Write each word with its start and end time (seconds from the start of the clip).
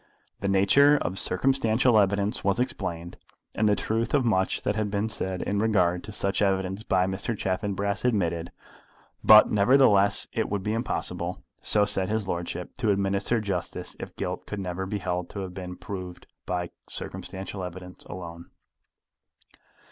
The 0.39 0.47
nature 0.47 0.97
of 0.99 1.19
circumstantial 1.19 1.99
evidence 1.99 2.43
was 2.43 2.59
explained, 2.59 3.17
and 3.55 3.69
the 3.69 3.75
truth 3.75 4.15
of 4.15 4.25
much 4.25 4.63
that 4.63 4.75
had 4.75 4.89
been 4.89 5.09
said 5.09 5.43
in 5.43 5.59
regard 5.59 6.03
to 6.05 6.11
such 6.11 6.41
evidence 6.41 6.81
by 6.81 7.05
Mr. 7.05 7.37
Chaffanbrass 7.37 8.03
admitted; 8.03 8.51
but, 9.23 9.51
nevertheless, 9.51 10.27
it 10.33 10.49
would 10.49 10.63
be 10.63 10.73
impossible, 10.73 11.43
so 11.61 11.85
said 11.85 12.09
his 12.09 12.27
lordship, 12.27 12.75
to 12.77 12.89
administer 12.89 13.39
justice 13.39 13.95
if 13.99 14.15
guilt 14.15 14.47
could 14.47 14.59
never 14.59 14.87
be 14.87 14.97
held 14.97 15.29
to 15.29 15.41
have 15.41 15.53
been 15.53 15.75
proved 15.75 16.25
by 16.47 16.71
circumstantial 16.89 17.63
evidence 17.63 18.03
alone. 18.05 18.49